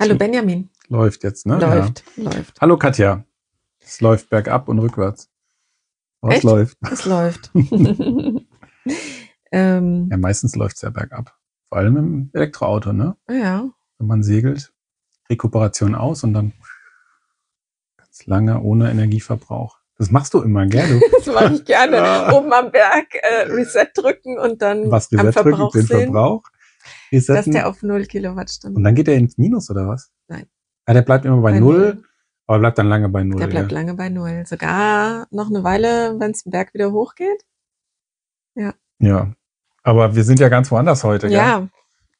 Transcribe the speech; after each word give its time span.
Hallo 0.00 0.14
Benjamin. 0.14 0.70
Läuft 0.88 1.24
jetzt, 1.24 1.44
ne? 1.44 1.58
Läuft, 1.58 2.04
ja. 2.16 2.22
läuft. 2.22 2.58
Hallo 2.58 2.78
Katja. 2.78 3.22
Es 3.80 4.00
läuft 4.00 4.30
bergab 4.30 4.66
und 4.70 4.78
rückwärts. 4.78 5.28
Was 6.22 6.36
Echt? 6.36 6.44
läuft? 6.44 6.78
Es 6.90 7.04
läuft. 7.04 7.50
ähm, 9.52 10.08
Ja, 10.10 10.16
meistens 10.16 10.56
läuft's 10.56 10.80
ja 10.80 10.88
bergab. 10.88 11.36
Vor 11.68 11.76
allem 11.76 11.96
im 11.98 12.30
Elektroauto, 12.32 12.94
ne? 12.94 13.14
ja. 13.28 13.68
Wenn 13.98 14.06
man 14.06 14.22
segelt, 14.22 14.72
Rekuperation 15.28 15.94
aus 15.94 16.24
und 16.24 16.32
dann 16.32 16.54
ganz 17.98 18.24
lange 18.24 18.58
ohne 18.62 18.90
Energieverbrauch. 18.90 19.76
Das 19.98 20.10
machst 20.10 20.32
du 20.32 20.40
immer, 20.40 20.64
gell? 20.64 20.98
Du 20.98 21.00
Das 21.18 21.26
mache 21.26 21.52
ich 21.56 21.64
gerne. 21.66 22.34
Oben 22.34 22.50
am 22.54 22.72
Berg 22.72 23.14
äh, 23.16 23.42
Reset 23.52 23.90
drücken 23.94 24.38
und 24.38 24.62
dann 24.62 24.90
was 24.90 25.12
am 25.12 25.20
Reset 25.20 25.42
drücken, 25.42 25.50
Verbrauch 25.50 25.72
den 25.72 25.82
sehen, 25.82 26.14
Verbrauch. 27.10 27.26
dass 27.26 27.46
Resetten. 27.46 27.52
der 27.52 27.68
auf 27.68 27.82
0 27.82 28.00
und 28.00 28.08
Kilowattstunden. 28.08 28.82
dann 28.84 28.94
geht 28.94 29.08
er 29.08 29.14
ins 29.16 29.36
Minus, 29.38 29.70
oder 29.70 29.88
was? 29.88 30.10
Nein. 30.28 30.46
Ah, 30.86 30.94
der 30.94 31.02
bleibt 31.02 31.24
immer 31.24 31.36
bei, 31.42 31.52
Bei 31.52 31.60
Null, 31.60 31.78
Null. 31.94 32.04
aber 32.46 32.58
bleibt 32.60 32.78
dann 32.78 32.88
lange 32.88 33.08
bei 33.08 33.22
Null. 33.24 33.38
Der 33.40 33.46
bleibt 33.48 33.70
ja. 33.72 33.78
lange 33.78 33.94
bei 33.94 34.08
Null. 34.08 34.44
Sogar 34.46 35.26
noch 35.30 35.48
eine 35.48 35.62
Weile, 35.64 36.16
wenn 36.18 36.30
es 36.32 36.42
den 36.44 36.50
Berg 36.50 36.72
wieder 36.74 36.92
hochgeht. 36.92 37.44
ja. 38.54 39.32
Aber 39.82 40.14
wir 40.14 40.24
sind 40.24 40.38
ja 40.40 40.50
ganz 40.50 40.70
woanders 40.70 41.04
heute, 41.04 41.28
gell? 41.28 41.38
Ja. 41.38 41.68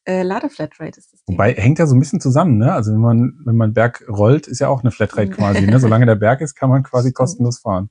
Äh, 0.04 0.22
Ladeflatrate 0.22 0.98
ist 0.98 1.12
das 1.12 1.22
Thema. 1.24 1.34
Wobei 1.36 1.52
hängt 1.52 1.78
ja 1.78 1.86
so 1.86 1.94
ein 1.94 2.00
bisschen 2.00 2.18
zusammen, 2.20 2.56
ne? 2.56 2.72
Also 2.72 2.90
wenn 2.92 3.00
man, 3.00 3.38
wenn 3.44 3.54
man 3.56 3.74
Berg 3.74 4.02
rollt, 4.08 4.46
ist 4.46 4.60
ja 4.60 4.68
auch 4.68 4.80
eine 4.80 4.90
Flatrate 4.90 5.28
Mhm. 5.30 5.34
quasi, 5.34 5.66
ne? 5.66 5.78
Solange 5.78 6.06
der 6.06 6.14
Berg 6.14 6.40
ist, 6.40 6.54
kann 6.54 6.70
man 6.70 6.82
quasi 6.82 7.12
kostenlos 7.12 7.58
fahren. 7.58 7.90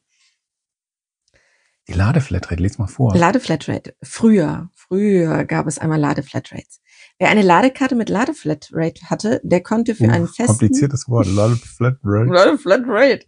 Die 1.87 1.93
Ladeflatrate, 1.93 2.61
les 2.61 2.79
mal 2.79 2.87
vor. 2.87 3.15
Ladeflatrate. 3.15 3.95
Früher, 4.01 4.69
früher 4.73 5.45
gab 5.45 5.67
es 5.67 5.77
einmal 5.77 5.99
Ladeflatrates. 5.99 6.81
Wer 7.19 7.27
eine 7.27 7.41
Ladekarte 7.41 7.95
mit 7.95 8.07
Ladeflatrate 8.07 9.09
hatte, 9.09 9.41
der 9.43 9.61
konnte 9.61 9.93
für 9.93 10.05
Uh, 10.05 10.11
einen 10.11 10.27
festen 10.27 10.47
kompliziertes 10.47 11.09
Wort, 11.09 11.27
Ladeflatrate. 11.27 12.31
Ladeflatrate 12.31 13.25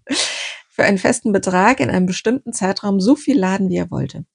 für 0.70 0.84
einen 0.86 0.98
festen 0.98 1.34
Betrag 1.34 1.82
in 1.82 1.90
einem 1.90 2.06
bestimmten 2.06 2.54
Zeitraum 2.54 3.02
so 3.02 3.18
viel 3.18 3.38
laden, 3.38 3.70
wie 3.70 3.76
er 3.76 3.92
wollte. 3.92 4.26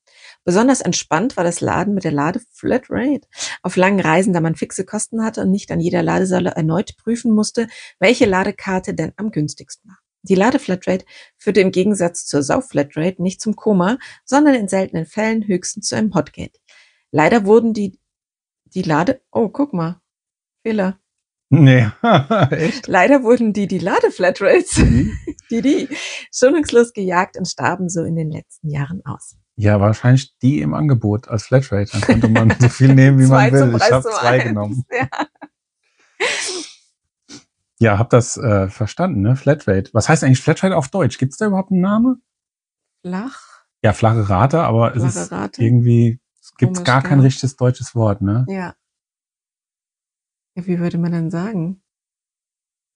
Besonders 0.45 0.83
entspannt 0.83 1.39
war 1.39 1.45
das 1.45 1.62
Laden 1.62 1.95
mit 1.95 2.05
der 2.05 2.12
Ladeflatrate. 2.12 3.27
Auf 3.62 3.77
langen 3.77 3.99
Reisen, 3.99 4.34
da 4.34 4.41
man 4.41 4.57
fixe 4.57 4.84
Kosten 4.84 5.25
hatte 5.25 5.41
und 5.41 5.51
nicht 5.51 5.73
an 5.73 5.81
jeder 5.81 6.03
Ladesäule 6.03 6.51
erneut 6.51 6.99
prüfen 6.99 7.34
musste, 7.34 7.67
welche 7.99 8.27
Ladekarte 8.27 8.93
denn 8.93 9.12
am 9.17 9.31
günstigsten 9.31 9.91
war. 9.91 9.99
Die 10.23 10.34
Ladeflatrate 10.34 11.07
führte 11.39 11.61
im 11.61 11.73
Gegensatz 11.73 12.27
zur 12.27 12.43
Saufflatrate 12.43 13.23
nicht 13.23 13.41
zum 13.41 13.57
Koma, 13.57 13.97
sondern 14.25 14.55
in 14.55 14.69
seltenen 14.69 15.07
Fällen 15.07 15.47
höchstens 15.47 15.87
zu 15.87 15.97
einem 15.97 16.15
Hotgate. 16.15 16.59
Leider 17.11 17.47
wurden 17.47 17.73
die, 17.73 17.99
die 18.77 18.82
Lade, 18.82 19.20
oh, 19.32 19.48
guck 19.48 19.72
mal, 19.72 20.00
Fehler. 20.62 21.00
Nee, 21.48 21.88
echt? 22.50 22.86
Leider 22.86 23.22
wurden 23.24 23.52
die, 23.52 23.66
die 23.66 23.78
Ladeflatrates, 23.78 24.78
Mhm. 24.78 25.12
die, 25.50 25.62
die, 25.62 25.88
schonungslos 26.32 26.92
gejagt 26.92 27.36
und 27.36 27.47
starben 27.48 27.88
so 27.88 28.04
in 28.04 28.14
den 28.16 28.30
letzten 28.30 28.69
Jahren 28.70 29.00
aus. 29.04 29.36
Ja, 29.58 29.80
wahrscheinlich 29.80 30.36
die 30.42 30.60
im 30.60 30.74
Angebot 30.74 31.28
als 31.28 31.47
Flatrate. 31.47 31.91
Dann 31.92 32.00
konnte 32.02 32.28
man 32.28 32.54
so 32.60 32.69
viel 32.69 32.94
nehmen, 32.94 33.19
wie 33.19 33.27
man 33.28 33.50
will. 33.52 33.74
Ich 33.77 33.91
habe 33.91 34.02
zwei 34.02 34.28
Eins. 34.28 34.44
genommen. 34.44 34.84
Ja. 34.91 35.08
Ja, 37.78 37.98
hab 37.98 38.08
das 38.10 38.36
äh, 38.38 38.69
verstanden, 38.69 39.20
ne? 39.20 39.36
Flatrate. 39.36 39.91
Was 39.92 40.08
heißt 40.08 40.24
eigentlich 40.24 40.41
Flatrate 40.41 40.77
auf 40.77 40.88
Deutsch? 40.88 41.19
Gibt's 41.19 41.36
da 41.36 41.47
überhaupt 41.47 41.70
einen 41.70 41.82
Namen? 41.82 42.22
Flach, 43.02 43.41
Ja, 43.84 43.92
flache 43.92 44.28
Rate, 44.28 44.60
aber 44.62 44.97
es 44.97 45.02
flache 45.02 45.19
ist 45.20 45.32
Rate. 45.32 45.62
irgendwie, 45.62 46.19
es 46.57 46.59
gibt 46.59 46.75
Komisch, 46.75 46.87
gar 46.87 47.03
kein 47.03 47.19
ja. 47.19 47.25
richtiges 47.25 47.57
deutsches 47.57 47.95
Wort, 47.95 48.23
ne? 48.23 48.47
Ja. 48.49 48.75
ja. 50.57 50.67
Wie 50.67 50.79
würde 50.79 50.97
man 50.97 51.12
denn 51.12 51.31
sagen? 51.31 51.83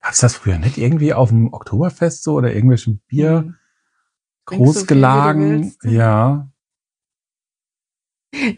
Gab's 0.02 0.20
das 0.20 0.34
früher 0.34 0.58
nicht 0.58 0.78
irgendwie 0.78 1.12
auf 1.12 1.28
dem 1.28 1.52
Oktoberfest 1.52 2.22
so 2.22 2.34
oder 2.34 2.54
irgendwelchen 2.54 3.00
Bier 3.06 3.40
Hm. 3.40 3.56
So 4.48 4.56
großgelagen? 4.56 5.50
willst. 5.62 5.84
ja, 5.84 6.48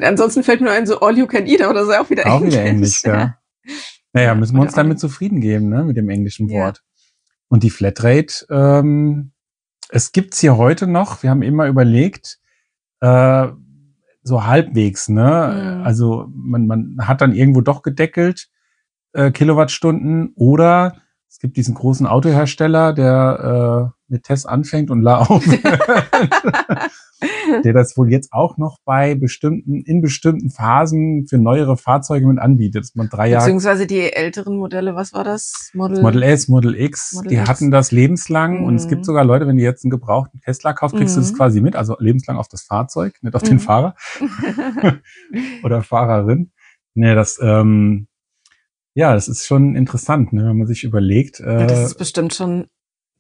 Ansonsten 0.01 0.43
fällt 0.45 0.61
mir 0.61 0.71
ein, 0.71 0.87
so 0.87 1.01
All 1.01 1.17
You 1.19 1.27
Can 1.27 1.47
Eat, 1.47 1.63
aber 1.63 1.75
das 1.75 1.85
ist 1.89 1.93
ja 1.95 2.01
auch 2.03 2.11
wieder 2.11 2.27
auch 2.27 2.37
Englisch. 2.41 2.53
wieder 2.55 2.65
Englisch, 2.65 3.05
ja. 3.05 3.39
Naja, 4.13 4.29
Ja, 4.29 4.35
müssen 4.35 4.55
wir 4.55 4.61
uns 4.63 4.75
oder 4.75 4.83
damit 4.83 4.99
auch- 4.99 5.01
zufrieden 5.01 5.41
geben, 5.41 5.69
ne, 5.69 5.83
mit 5.85 5.97
dem 5.97 6.09
englischen. 6.11 6.49
Wort. 6.51 6.83
Und 7.49 7.63
die 7.63 7.71
Flatrate, 7.71 8.47
ähm, 8.51 9.33
es 9.89 10.13
gibt's 10.13 10.39
hier 10.41 10.57
heute 10.57 10.87
noch, 10.87 11.23
wir 11.23 11.31
haben 11.31 11.43
immer 11.43 11.67
überlegt, 11.67 12.39
äh, 13.01 13.49
so 14.23 14.45
halbwegs, 14.47 15.09
ne? 15.09 15.77
Mhm. 15.79 15.83
Also 15.85 16.27
man, 16.33 16.67
man 16.67 16.97
hat 17.01 17.21
dann 17.21 17.35
irgendwo 17.35 17.61
doch 17.61 17.83
gedeckelt, 17.83 18.49
äh, 19.13 19.31
Kilowattstunden 19.31 20.33
oder 20.37 20.97
es 21.29 21.39
gibt 21.39 21.57
diesen 21.57 21.75
großen 21.75 22.07
Autohersteller, 22.07 22.93
der 22.93 23.93
äh, 24.09 24.13
mit 24.13 24.25
Test 24.25 24.49
anfängt 24.49 24.91
und 24.91 25.03
La 25.03 25.19
auf, 25.19 25.45
der 27.65 27.73
das 27.73 27.97
wohl 27.97 28.11
jetzt 28.11 28.33
auch 28.33 28.57
noch 28.59 28.79
bei 28.85 29.15
bestimmten, 29.15 29.83
in 29.83 30.01
bestimmten 30.03 30.51
Phasen 30.51 31.27
für 31.29 31.39
neuere 31.39 31.77
Fahrzeuge 31.77 32.27
mit 32.27 32.39
anbietet, 32.39 32.83
dass 32.85 32.95
man 32.95 33.09
drei 33.09 33.29
Jahre 33.29 33.45
Beziehungsweise 33.45 33.87
die 33.87 34.13
älteren 34.13 34.57
Modelle, 34.57 34.95
was 34.95 35.13
war 35.13 35.25
das? 35.25 35.71
Model, 35.75 36.03
Model 36.03 36.23
S, 36.23 36.49
Model 36.49 36.75
X, 36.79 37.13
Model 37.15 37.29
die 37.31 37.37
X. 37.37 37.49
hatten 37.49 37.71
das 37.71 37.93
lebenslang 37.93 38.65
und 38.65 38.75
es 38.77 38.85
Mhm. 38.87 38.89
gibt 38.89 39.05
sogar 39.05 39.25
Leute, 39.25 39.47
wenn 39.47 39.57
die 39.57 39.63
jetzt 39.63 39.85
einen 39.85 39.91
gebrauchten 39.91 40.41
Tesla 40.41 40.73
kauft, 40.73 40.97
kriegst 40.97 41.17
du 41.17 41.21
das 41.21 41.33
Mhm. 41.33 41.37
quasi 41.37 41.61
mit, 41.61 41.77
also 41.77 41.97
lebenslang 41.99 42.37
auf 42.37 42.49
das 42.49 42.63
Fahrzeug, 42.63 43.15
nicht 43.23 43.35
auf 43.35 43.43
den 43.43 43.55
Mhm. 43.55 43.61
Fahrer 43.61 43.95
oder 45.63 45.83
Fahrerin. 45.83 46.51
Nee, 46.95 47.15
das, 47.15 47.39
ähm, 47.43 48.09
ja, 48.95 49.15
das 49.15 49.29
ist 49.29 49.47
schon 49.47 49.75
interessant, 49.77 50.33
ne, 50.33 50.47
wenn 50.49 50.59
man 50.59 50.67
sich 50.67 50.85
überlegt. 50.85 51.41
Ja, 51.41 51.63
Äh, 51.63 51.67
das 51.67 51.85
ist 51.85 51.95
bestimmt 51.99 52.35
schon 52.35 52.67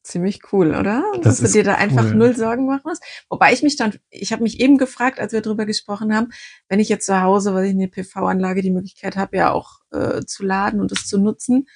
ziemlich 0.03 0.41
cool, 0.53 0.75
oder? 0.75 1.05
Das 1.23 1.39
Dass 1.41 1.53
du 1.53 1.59
dir 1.59 1.65
da 1.65 1.75
einfach 1.77 2.05
cool. 2.05 2.15
null 2.15 2.37
Sorgen 2.37 2.67
machen 2.67 2.83
musst. 2.85 3.03
Wobei 3.29 3.53
ich 3.53 3.63
mich 3.63 3.77
dann, 3.77 3.95
ich 4.11 4.33
habe 4.33 4.43
mich 4.43 4.61
eben 4.61 4.79
gefragt, 4.79 5.21
als 5.21 5.33
wir 5.33 5.41
drüber 5.41 5.67
gesprochen 5.67 6.15
haben, 6.15 6.29
wenn 6.69 6.81
ich 6.81 6.89
jetzt 6.89 7.07
zu 7.07 7.21
Hause, 7.21 7.55
weil 7.55 7.67
ich 7.67 7.73
eine 7.73 7.89
PV-Anlage 7.89 8.63
die 8.63 8.71
Möglichkeit 8.71 9.17
habe, 9.17 9.37
ja 9.37 9.53
auch 9.53 9.81
äh, 9.93 10.23
zu 10.25 10.45
laden 10.45 10.81
und 10.81 10.93
es 10.93 11.07
zu 11.07 11.19
nutzen, 11.19 11.67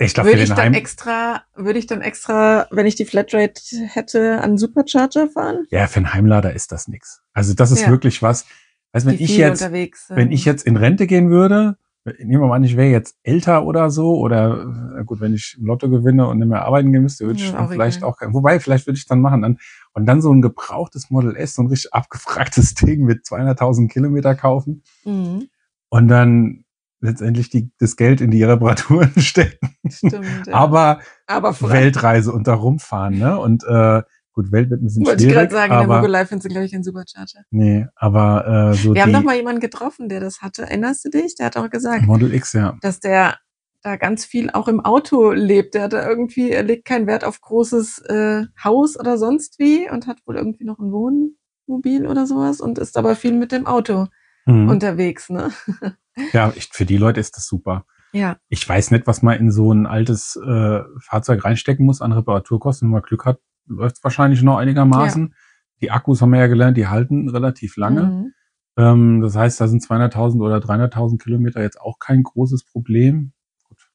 ich 0.00 0.14
glaube, 0.14 0.30
würde 0.30 0.42
ich 0.44 0.48
dann 0.50 0.58
Heim, 0.58 0.74
extra, 0.74 1.42
würde 1.56 1.78
ich 1.80 1.88
dann 1.88 2.02
extra, 2.02 2.68
wenn 2.70 2.86
ich 2.86 2.94
die 2.94 3.04
Flatrate 3.04 3.60
hätte, 3.88 4.40
an 4.40 4.56
Supercharger 4.56 5.28
fahren? 5.28 5.66
ja, 5.70 5.88
für 5.88 5.96
einen 5.96 6.14
Heimlader 6.14 6.52
ist 6.54 6.70
das 6.70 6.86
nix. 6.86 7.22
Also 7.32 7.52
das 7.54 7.72
ist 7.72 7.82
Ja. 7.82 7.90
wirklich 7.90 8.22
was, 8.22 8.44
du, 8.92 9.06
wenn 9.06 9.14
ich 9.18 9.36
jetzt, 9.36 9.72
wenn 10.10 10.30
ich 10.30 10.44
jetzt 10.44 10.64
in 10.64 10.76
Rente 10.76 11.08
gehen 11.08 11.30
würde, 11.30 11.76
nehmen 12.18 12.42
wir 12.42 12.48
mal 12.48 12.56
an, 12.56 12.64
ich 12.64 12.76
wäre 12.76 12.90
jetzt 12.90 13.16
älter 13.22 13.64
oder 13.64 13.90
so, 13.90 14.16
oder 14.18 15.02
gut, 15.06 15.20
wenn 15.20 15.34
ich 15.34 15.56
im 15.58 15.66
Lotto 15.66 15.88
gewinne 15.88 16.26
und 16.26 16.38
nicht 16.38 16.48
mehr 16.48 16.64
arbeiten 16.64 16.92
gehen 16.92 17.02
müsste, 17.02 17.26
würde 17.26 17.38
ich 17.40 17.52
Ja, 17.52 17.64
auch 17.64 17.70
vielleicht 17.70 17.98
egal. 17.98 18.10
auch, 18.10 18.16
wobei, 18.28 18.60
vielleicht 18.60 18.86
würde 18.86 18.98
ich 18.98 19.06
dann 19.06 19.20
machen, 19.20 19.42
dann, 19.42 19.58
und 19.94 20.06
dann 20.06 20.20
so 20.22 20.32
ein 20.32 20.42
gebrauchtes 20.42 21.10
Model 21.10 21.36
S, 21.36 21.54
so 21.54 21.62
ein 21.62 21.68
richtig 21.68 21.92
abgefragtes 21.94 22.74
Ding 22.76 23.04
mit 23.04 23.24
200.000 23.24 23.88
Kilometer 23.88 24.34
kaufen 24.34 24.82
Mhm, 25.04 25.48
und 25.90 26.08
dann 26.08 26.64
letztendlich 27.00 27.48
die, 27.48 27.70
das 27.78 27.96
Geld 27.96 28.20
in 28.20 28.30
die 28.30 28.42
Reparaturen 28.42 29.12
stecken, 29.20 29.70
stimmt. 29.88 30.46
ja. 30.46 30.54
aber 30.54 31.00
aber. 31.26 31.54
Weltreise 31.60 32.32
und 32.32 32.46
da 32.48 32.54
rumfahren, 32.54 33.18
ne, 33.18 33.38
und, 33.38 33.64
äh, 33.64 34.02
gut, 34.42 34.52
Welt 34.52 34.70
wird 34.70 34.80
ein 34.80 34.84
bisschen 34.84 35.04
Wollte 35.06 35.24
ich 35.24 35.30
schwierig, 35.30 35.50
gerade 35.50 35.54
sagen, 35.54 35.72
in 35.72 35.78
der 35.78 35.84
aber, 35.84 35.94
Mongolei 35.96 36.26
findest 36.26 36.44
du, 36.46 36.48
glaube 36.48 36.66
ich, 36.66 36.74
einen 36.74 36.84
Supercharger. 36.84 37.44
nee, 37.50 37.86
aber, 37.96 38.72
äh, 38.72 38.74
so 38.76 38.94
Wir 38.94 39.02
haben 39.02 39.12
doch 39.12 39.22
mal 39.22 39.36
jemanden 39.36 39.60
getroffen, 39.60 40.08
der 40.08 40.20
das 40.20 40.40
hatte. 40.42 40.62
Erinnerst 40.62 41.04
du 41.04 41.10
dich? 41.10 41.34
Der 41.34 41.46
hat 41.46 41.56
auch 41.56 41.68
gesagt, 41.70 42.04
Model 42.06 42.32
X, 42.32 42.52
ja. 42.52 42.76
dass 42.80 43.00
der 43.00 43.36
da 43.82 43.96
ganz 43.96 44.24
viel 44.24 44.50
auch 44.50 44.68
im 44.68 44.80
Auto 44.80 45.32
lebt. 45.32 45.74
Der 45.74 45.82
hat 45.84 45.92
da 45.92 46.08
irgendwie, 46.08 46.50
er 46.50 46.62
legt 46.62 46.84
keinen 46.84 47.06
Wert 47.06 47.24
auf 47.24 47.40
großes 47.40 47.98
äh, 48.08 48.44
Haus 48.62 48.98
oder 48.98 49.18
sonst 49.18 49.58
wie 49.58 49.88
und 49.90 50.06
hat 50.06 50.18
wohl 50.26 50.36
irgendwie 50.36 50.64
noch 50.64 50.78
ein 50.78 50.90
Wohnmobil 50.92 52.06
oder 52.06 52.26
sowas 52.26 52.60
und 52.60 52.78
ist 52.78 52.96
aber 52.96 53.16
viel 53.16 53.32
mit 53.32 53.52
dem 53.52 53.66
Auto 53.66 54.06
Mhm. 54.46 54.68
unterwegs, 54.68 55.28
ne? 55.28 55.50
Ja, 56.32 56.52
ich, 56.56 56.70
für 56.72 56.84
die 56.86 56.96
Leute 56.96 57.20
ist 57.20 57.36
das 57.36 57.46
super. 57.46 57.84
Ja. 58.12 58.38
Ich 58.48 58.66
weiß 58.68 58.90
nicht, 58.90 59.06
was 59.06 59.22
man 59.22 59.38
in 59.38 59.52
so 59.52 59.72
ein 59.72 59.86
altes 59.86 60.34
äh, 60.36 60.80
Fahrzeug 61.00 61.44
reinstecken 61.44 61.86
muss 61.86 62.00
an 62.00 62.10
Reparaturkosten. 62.12 62.88
Wenn 62.88 62.92
man 62.92 63.02
Glück 63.02 63.24
hat, 63.24 63.38
läuft 63.68 64.02
wahrscheinlich 64.04 64.42
noch 64.42 64.56
einigermaßen. 64.58 65.34
Die 65.80 65.90
Akkus 65.90 66.20
haben 66.22 66.30
wir 66.32 66.40
ja 66.40 66.46
gelernt, 66.48 66.76
die 66.76 66.86
halten 66.88 67.28
relativ 67.28 67.76
lange. 67.76 68.02
Mhm. 68.04 68.32
Ähm, 68.76 69.20
das 69.20 69.36
heißt, 69.36 69.60
da 69.60 69.68
sind 69.68 69.82
200.000 69.82 70.40
oder 70.42 70.58
300.000 70.58 71.18
Kilometer 71.18 71.62
jetzt 71.62 71.80
auch 71.80 71.98
kein 71.98 72.22
großes 72.22 72.64
Problem. 72.64 73.32
Gut. 73.64 73.90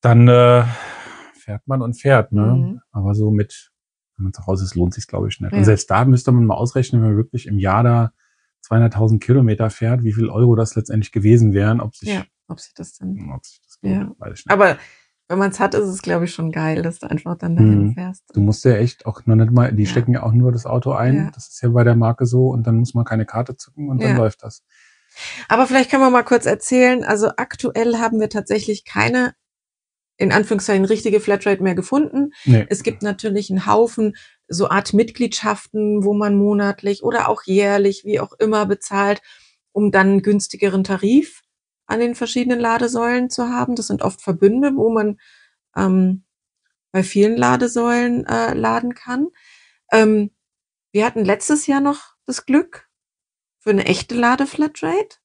Dann 0.00 0.28
äh, 0.28 0.64
fährt 1.34 1.66
man 1.66 1.82
und 1.82 1.94
fährt, 1.94 2.32
ne? 2.32 2.46
Mhm. 2.54 2.80
Aber 2.90 3.14
so 3.14 3.30
mit, 3.30 3.72
wenn 4.16 4.24
man 4.24 4.32
zu 4.32 4.46
Hause 4.46 4.64
ist, 4.64 4.74
lohnt 4.74 4.94
sich 4.94 5.06
glaube 5.06 5.28
ich 5.28 5.40
nicht. 5.40 5.52
Ja. 5.52 5.58
Und 5.58 5.64
selbst 5.64 5.90
da 5.90 6.04
müsste 6.04 6.32
man 6.32 6.46
mal 6.46 6.54
ausrechnen, 6.54 7.02
wenn 7.02 7.08
man 7.10 7.16
wirklich 7.16 7.46
im 7.46 7.58
Jahr 7.58 7.82
da 7.82 8.12
200.000 8.68 9.18
Kilometer 9.18 9.70
fährt, 9.70 10.04
wie 10.04 10.12
viel 10.12 10.28
Euro 10.28 10.54
das 10.54 10.76
letztendlich 10.76 11.10
gewesen 11.12 11.52
wären, 11.52 11.80
ob 11.80 11.96
sich, 11.96 12.10
Ja, 12.10 12.24
ob 12.46 12.60
sich 12.60 12.74
das 12.74 12.96
dann. 12.96 13.30
ob 13.34 13.44
sich 13.44 13.60
das 13.60 13.78
lohnt, 13.82 13.94
Ja. 13.94 14.14
weiß 14.18 14.38
ich 14.38 14.46
nicht. 14.46 14.52
Aber 14.52 14.76
wenn 15.32 15.38
man 15.38 15.50
es 15.50 15.58
hat, 15.60 15.74
ist 15.74 15.88
es, 15.88 16.02
glaube 16.02 16.26
ich, 16.26 16.34
schon 16.34 16.52
geil, 16.52 16.82
dass 16.82 16.98
du 17.00 17.10
einfach 17.10 17.36
dann 17.38 17.56
dahin 17.56 17.86
Mhm. 17.86 17.94
fährst. 17.94 18.22
Du 18.34 18.40
musst 18.40 18.64
ja 18.64 18.72
echt 18.76 19.06
auch 19.06 19.24
noch 19.26 19.34
nicht 19.34 19.50
mal, 19.50 19.72
die 19.72 19.84
Ja. 19.84 19.88
stecken 19.88 20.12
ja 20.12 20.22
auch 20.22 20.32
nur 20.32 20.52
das 20.52 20.66
Auto 20.66 20.92
ein. 20.92 21.16
Ja. 21.16 21.30
Das 21.34 21.48
ist 21.48 21.62
ja 21.62 21.70
bei 21.70 21.82
der 21.84 21.96
Marke 21.96 22.26
so 22.26 22.48
und 22.48 22.66
dann 22.66 22.76
muss 22.76 22.92
man 22.94 23.04
keine 23.04 23.24
Karte 23.26 23.56
zücken 23.56 23.88
und 23.88 24.02
dann 24.02 24.10
Ja. 24.10 24.16
läuft 24.18 24.42
das. 24.42 24.62
Aber 25.48 25.66
vielleicht 25.66 25.90
können 25.90 26.02
wir 26.02 26.10
mal 26.10 26.22
kurz 26.22 26.46
erzählen. 26.46 27.02
Also 27.04 27.30
aktuell 27.36 27.96
haben 27.96 28.20
wir 28.20 28.28
tatsächlich 28.28 28.84
keine 28.84 29.34
in 30.18 30.30
Anführungszeichen 30.32 30.84
richtige 30.84 31.18
Flatrate 31.20 31.62
mehr 31.62 31.74
gefunden. 31.74 32.32
Nee. 32.44 32.66
Es 32.68 32.82
gibt 32.82 33.02
natürlich 33.02 33.50
einen 33.50 33.66
Haufen 33.66 34.14
so 34.46 34.68
Art 34.68 34.92
Mitgliedschaften, 34.94 36.04
wo 36.04 36.14
man 36.14 36.36
monatlich 36.36 37.02
oder 37.02 37.28
auch 37.28 37.42
jährlich, 37.44 38.02
wie 38.04 38.20
auch 38.20 38.32
immer, 38.38 38.66
bezahlt, 38.66 39.20
um 39.72 39.90
dann 39.90 40.08
einen 40.08 40.22
günstigeren 40.22 40.84
Tarif 40.84 41.41
an 41.86 42.00
den 42.00 42.14
verschiedenen 42.14 42.60
Ladesäulen 42.60 43.30
zu 43.30 43.48
haben. 43.48 43.74
Das 43.76 43.86
sind 43.88 44.02
oft 44.02 44.22
Verbünde, 44.22 44.72
wo 44.76 44.90
man 44.90 45.18
ähm, 45.76 46.24
bei 46.92 47.02
vielen 47.02 47.36
Ladesäulen 47.36 48.26
äh, 48.26 48.54
laden 48.54 48.94
kann. 48.94 49.28
Ähm, 49.90 50.30
wir 50.92 51.06
hatten 51.06 51.24
letztes 51.24 51.66
Jahr 51.66 51.80
noch 51.80 52.14
das 52.26 52.44
Glück 52.46 52.88
für 53.58 53.70
eine 53.70 53.86
echte 53.86 54.14
Ladeflatrate. 54.14 55.16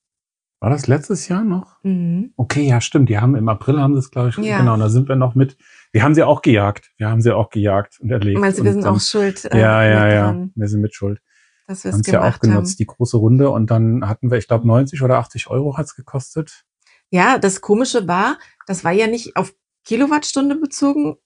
War 0.59 0.71
das 0.71 0.87
letztes 0.87 1.27
Jahr 1.27 1.43
noch? 1.43 1.75
Mhm. 1.83 2.33
Okay, 2.35 2.67
ja, 2.67 2.81
stimmt. 2.81 3.09
Die 3.09 3.19
haben 3.19 3.35
im 3.35 3.47
April 3.47 3.79
haben 3.79 3.93
sie 3.93 3.99
es, 3.99 4.09
glaube 4.09 4.29
ich, 4.29 4.37
Ja. 4.37 4.57
genau. 4.59 4.75
Da 4.77 4.89
sind 4.89 5.07
wir 5.07 5.15
noch 5.15 5.35
mit. 5.35 5.55
Wir 5.91 6.01
haben 6.03 6.15
sie 6.15 6.23
auch 6.23 6.41
gejagt. 6.41 6.91
Wir 6.97 7.09
haben 7.09 7.21
sie 7.21 7.35
auch 7.35 7.49
gejagt 7.49 7.99
und 7.99 8.09
erlegt. 8.09 8.39
Meinst 8.39 8.59
du, 8.59 8.63
wir 8.63 8.71
und 8.71 8.75
sind 8.75 8.85
dann, 8.85 8.95
auch 8.95 8.99
schuld? 8.99 9.45
äh, 9.45 9.59
Ja, 9.59 9.83
ja, 9.83 10.07
ja. 10.11 10.47
Wir 10.55 10.67
sind 10.67 10.81
mit 10.81 10.95
schuld. 10.95 11.21
Dass 11.67 11.83
Wir 11.83 11.91
haben 11.91 11.99
es 12.01 12.07
es 12.07 12.11
ja 12.13 12.19
auch 12.19 12.23
gemacht 12.23 12.41
genutzt, 12.41 12.71
haben. 12.71 12.77
die 12.77 12.85
große 12.87 13.17
Runde. 13.17 13.49
Und 13.49 13.69
dann 13.69 14.07
hatten 14.07 14.31
wir, 14.31 14.37
ich 14.37 14.47
glaube, 14.47 14.65
90 14.67 15.01
oder 15.03 15.17
80 15.19 15.47
Euro 15.49 15.77
hat's 15.77 15.95
gekostet. 15.95 16.65
Ja, 17.11 17.37
das 17.37 17.61
Komische 17.61 18.07
war, 18.07 18.37
das 18.65 18.83
war 18.83 18.91
ja 18.93 19.07
nicht 19.07 19.35
auf 19.35 19.53
Kilowattstunde 19.85 20.55
bezogen, 20.55 21.17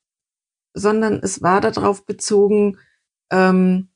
sondern 0.73 1.19
es 1.23 1.41
war 1.41 1.61
darauf 1.61 2.05
bezogen, 2.05 2.77
ähm, 3.31 3.89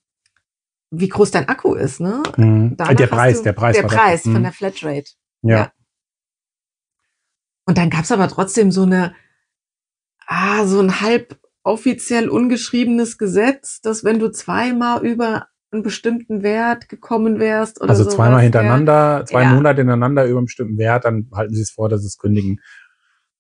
wie 0.92 1.10
groß 1.10 1.32
dein 1.32 1.50
Akku 1.50 1.74
ist, 1.74 2.00
ne? 2.00 2.24
Mhm. 2.38 2.76
Äh, 2.80 2.96
der 2.96 3.08
Preis, 3.08 3.38
du- 3.40 3.44
der 3.44 3.54
Preis. 3.54 3.76
Der 3.76 3.84
Preis 3.84 4.24
das. 4.24 4.32
von 4.32 4.40
Mhm. 4.42 4.44
der 4.44 4.52
Flatrate. 4.54 5.12
ja. 5.42 5.58
ja. 5.58 5.72
Und 7.68 7.80
dann 7.80 7.90
gab's 7.90 8.12
aber 8.12 8.28
trotzdem 8.28 8.72
so 8.72 8.84
eine, 8.84 9.16
ah, 10.28 10.66
so 10.68 10.80
ein 10.80 11.02
halb 11.02 11.40
offiziell 11.64 12.30
ungeschriebenes 12.30 13.18
Gesetz, 13.18 13.82
dass 13.82 14.04
wenn 14.04 14.20
du 14.20 14.30
zweimal 14.32 15.04
über 15.04 15.48
einen 15.76 15.84
bestimmten 15.84 16.42
Wert 16.44 16.90
gekommen 16.90 17.40
wärst 17.40 17.80
oder 17.82 17.90
Also 17.92 18.06
zweimal 18.06 18.42
hintereinander, 18.42 19.26
zwei 19.28 19.44
Ja. 19.44 19.54
Monate 19.54 19.82
hintereinander 19.82 20.26
über 20.26 20.40
einen 20.40 20.46
bestimmten 20.46 20.78
Wert, 20.78 21.06
dann 21.06 21.30
halten 21.34 21.54
sie 21.54 21.62
es 21.62 21.72
vor, 21.72 21.90
dass 21.90 22.02
sie 22.02 22.08
es 22.08 22.18
kündigen. 22.18 22.60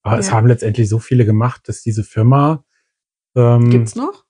Aber 0.04 0.20
es 0.20 0.28
Ja. 0.28 0.34
haben 0.34 0.48
letztendlich 0.48 0.88
so 0.88 1.00
viele 1.00 1.26
gemacht, 1.26 1.68
dass 1.68 1.82
diese 1.82 2.04
Firma, 2.04 2.64
ähm, 3.36 3.70
Gibt's 3.70 3.96
noch? 3.96 4.26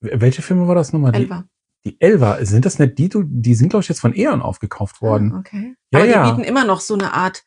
welche 0.00 0.42
Firma 0.42 0.66
war 0.68 0.74
das 0.74 0.92
nochmal? 0.92 1.12
Die, 1.12 1.22
Elva. 1.22 1.44
die 1.86 2.00
Elva, 2.00 2.44
sind 2.44 2.64
das 2.66 2.78
nicht 2.78 2.98
die, 2.98 3.08
die 3.12 3.54
sind, 3.54 3.70
glaube 3.70 3.82
ich, 3.82 3.88
jetzt 3.88 4.00
von 4.00 4.14
E.ON 4.14 4.42
aufgekauft 4.42 5.00
worden. 5.02 5.32
Ah, 5.32 5.38
okay. 5.40 5.74
Ja, 5.92 5.98
Aber 6.00 6.08
ja. 6.08 6.24
die 6.24 6.30
bieten 6.30 6.44
immer 6.48 6.64
noch 6.64 6.80
so 6.80 6.94
eine 6.94 7.14
Art 7.14 7.42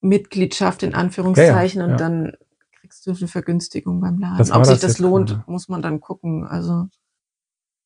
Mitgliedschaft 0.00 0.82
in 0.82 0.94
Anführungszeichen 0.94 1.82
und 1.82 1.98
dann 1.98 2.32
kriegst 2.80 3.06
du 3.06 3.10
eine 3.12 3.26
Vergünstigung 3.28 4.00
beim 4.00 4.18
Laden. 4.18 4.52
Ob 4.52 4.64
sich 4.66 4.78
das 4.78 4.98
lohnt, 4.98 5.30
gerade. 5.30 5.44
muss 5.50 5.68
man 5.68 5.82
dann 5.82 6.00
gucken. 6.00 6.44
Also 6.46 6.86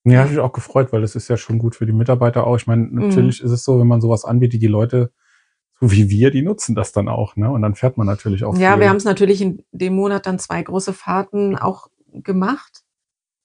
Ja, 0.04 0.20
habe 0.22 0.32
ich 0.32 0.38
auch 0.38 0.52
gefreut, 0.52 0.92
weil 0.92 1.02
das 1.02 1.14
ist 1.14 1.28
ja 1.28 1.36
schon 1.36 1.58
gut 1.58 1.74
für 1.76 1.84
die 1.86 1.92
Mitarbeiter 1.92 2.46
auch. 2.46 2.56
Ich 2.56 2.66
meine, 2.66 2.84
Mhm. 2.84 2.94
natürlich 2.94 3.42
ist 3.42 3.50
es 3.50 3.64
so, 3.64 3.78
wenn 3.78 3.86
man 3.86 4.00
sowas 4.00 4.24
anbietet, 4.24 4.62
die 4.62 4.66
Leute, 4.66 5.12
so 5.78 5.90
wie 5.92 6.08
wir, 6.10 6.30
die 6.30 6.42
nutzen 6.42 6.74
das 6.74 6.92
dann 6.92 7.08
auch, 7.08 7.36
ne? 7.36 7.50
Und 7.50 7.62
dann 7.62 7.74
fährt 7.74 7.96
man 7.96 8.06
natürlich 8.06 8.44
auch 8.44 8.56
ja, 8.56 8.72
viel. 8.72 8.80
wir 8.80 8.88
haben 8.88 8.96
es 8.96 9.04
natürlich 9.04 9.40
in 9.42 9.62
dem 9.72 9.94
Monat 9.94 10.26
dann 10.26 10.38
zwei 10.38 10.62
große 10.62 10.92
Fahrten 10.94 11.56
auch 11.56 11.88
gemacht, 12.12 12.82